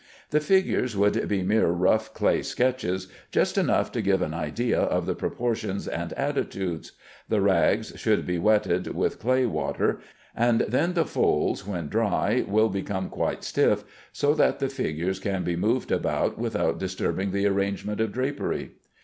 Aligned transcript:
The 0.31 0.39
figures 0.39 0.97
would 0.97 1.27
be 1.27 1.43
mere 1.43 1.67
rough 1.67 2.11
clay 2.15 2.41
sketches, 2.41 3.07
just 3.29 3.55
enough 3.55 3.91
to 3.91 4.01
give 4.01 4.23
an 4.23 4.33
idea 4.33 4.79
of 4.79 5.05
the 5.05 5.13
proportions 5.13 5.87
and 5.87 6.11
attitudes. 6.13 6.93
The 7.29 7.39
rags 7.39 7.93
should 7.97 8.25
be 8.25 8.39
wetted 8.39 8.95
with 8.95 9.19
clay 9.19 9.45
water, 9.45 9.99
and 10.35 10.61
then 10.61 10.93
the 10.95 11.05
folds 11.05 11.67
when 11.67 11.87
dry 11.87 12.43
will 12.47 12.69
become 12.69 13.09
quite 13.09 13.43
stiff, 13.43 13.83
so 14.11 14.33
that 14.33 14.57
the 14.57 14.69
figures 14.69 15.19
can 15.19 15.43
be 15.43 15.55
moved 15.55 15.91
about 15.91 16.35
without 16.39 16.79
disturbing 16.79 17.29
the 17.29 17.45
arrangement 17.45 18.01
of 18.01 18.11
drapery. 18.11 18.71